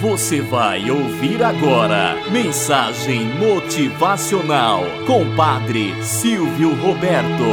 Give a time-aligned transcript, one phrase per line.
[0.00, 7.44] Você vai ouvir agora Mensagem Motivacional com Padre Silvio Roberto.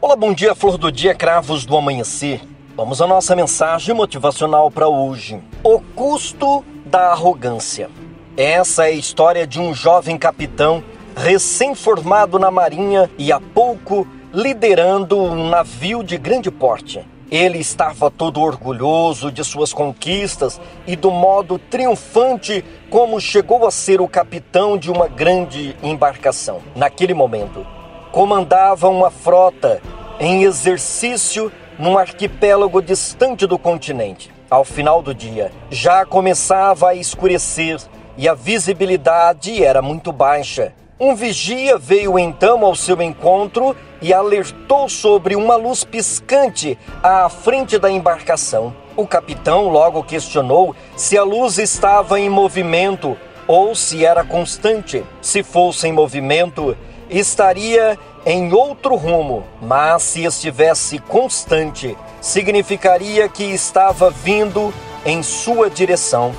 [0.00, 2.40] Olá, bom dia, flor do dia, cravos do amanhecer.
[2.74, 5.38] Vamos à nossa mensagem motivacional para hoje.
[5.62, 7.90] O custo da arrogância.
[8.34, 10.82] Essa é a história de um jovem capitão
[11.14, 17.12] recém-formado na marinha e há pouco liderando um navio de grande porte.
[17.32, 24.02] Ele estava todo orgulhoso de suas conquistas e do modo triunfante como chegou a ser
[24.02, 26.60] o capitão de uma grande embarcação.
[26.76, 27.66] Naquele momento,
[28.12, 29.80] comandava uma frota
[30.20, 34.30] em exercício num arquipélago distante do continente.
[34.50, 37.80] Ao final do dia, já começava a escurecer
[38.18, 40.74] e a visibilidade era muito baixa.
[41.00, 47.78] Um vigia veio então ao seu encontro e alertou sobre uma luz piscante à frente
[47.78, 48.74] da embarcação.
[48.96, 55.04] O capitão logo questionou se a luz estava em movimento ou se era constante.
[55.22, 56.76] Se fosse em movimento,
[57.08, 64.74] estaria em outro rumo, mas se estivesse constante, significaria que estava vindo
[65.06, 66.34] em sua direção.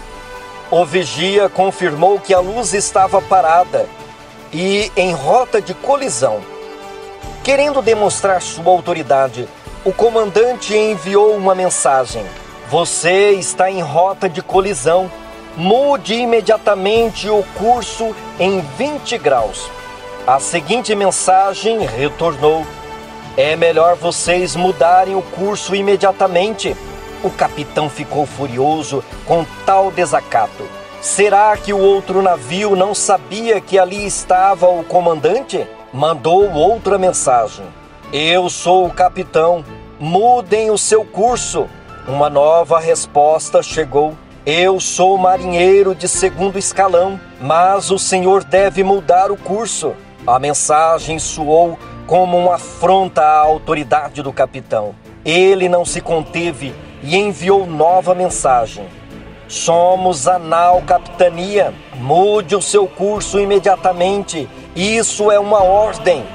[0.69, 3.87] O vigia confirmou que a luz estava parada
[4.51, 6.52] e em rota de colisão.
[7.43, 9.47] Querendo demonstrar sua autoridade,
[9.83, 12.25] o comandante enviou uma mensagem:
[12.69, 15.11] Você está em rota de colisão.
[15.55, 19.69] Mude imediatamente o curso em 20 graus.
[20.25, 22.65] A seguinte mensagem retornou:
[23.35, 26.75] É melhor vocês mudarem o curso imediatamente.
[27.23, 30.63] O capitão ficou furioso com tal desacato
[31.03, 35.67] Será que o outro navio não sabia que ali estava o comandante?
[35.93, 37.63] Mandou outra mensagem:
[38.11, 39.63] Eu sou o capitão,
[39.99, 41.69] mudem o seu curso.
[42.07, 49.31] Uma nova resposta chegou: Eu sou marinheiro de segundo escalão, mas o senhor deve mudar
[49.31, 49.93] o curso.
[50.25, 51.77] A mensagem soou
[52.07, 54.95] como uma afronta à autoridade do capitão.
[55.23, 58.87] Ele não se conteve e enviou nova mensagem.
[59.47, 61.73] Somos a nau capitania.
[61.95, 64.49] Mude o seu curso imediatamente.
[64.75, 66.25] Isso é uma ordem.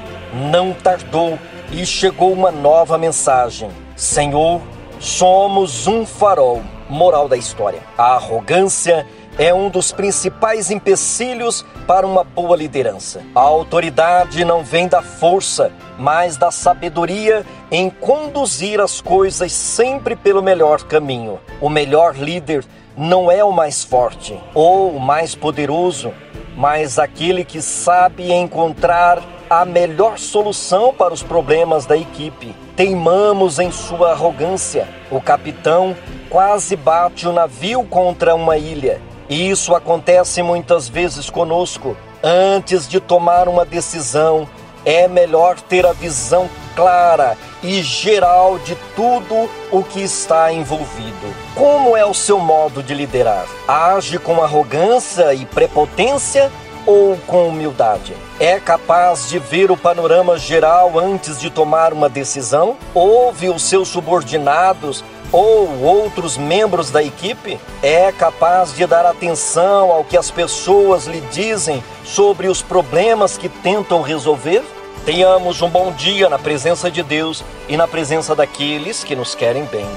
[0.51, 1.37] Não tardou
[1.71, 3.69] e chegou uma nova mensagem.
[3.95, 4.61] Senhor,
[4.99, 6.61] somos um farol.
[6.89, 9.05] Moral da história: a arrogância
[9.39, 13.21] é um dos principais empecilhos para uma boa liderança.
[13.33, 20.43] A autoridade não vem da força, mas da sabedoria em conduzir as coisas sempre pelo
[20.43, 21.39] melhor caminho.
[21.61, 22.65] O melhor líder
[22.97, 26.11] não é o mais forte ou o mais poderoso,
[26.57, 32.53] mas aquele que sabe encontrar a melhor solução para os problemas da equipe.
[32.75, 34.85] Teimamos em sua arrogância.
[35.09, 35.95] O capitão
[36.29, 39.01] quase bate o navio contra uma ilha.
[39.29, 41.95] E isso acontece muitas vezes conosco.
[42.23, 44.49] Antes de tomar uma decisão,
[44.83, 51.35] é melhor ter a visão clara e geral de tudo o que está envolvido.
[51.53, 53.45] Como é o seu modo de liderar?
[53.67, 56.51] Age com arrogância e prepotência
[56.85, 58.15] ou com humildade?
[58.39, 62.77] É capaz de ver o panorama geral antes de tomar uma decisão?
[62.95, 67.59] Ouve os seus subordinados ou outros membros da equipe?
[67.81, 73.49] É capaz de dar atenção ao que as pessoas lhe dizem sobre os problemas que
[73.49, 74.63] tentam resolver?
[75.05, 79.65] Tenhamos um bom dia na presença de Deus e na presença daqueles que nos querem
[79.65, 79.87] bem.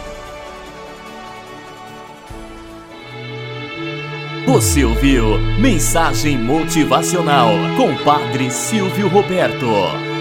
[4.46, 10.11] Você ouviu Mensagem Motivacional com Padre Silvio Roberto.